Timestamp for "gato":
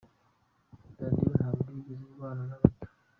2.61-2.87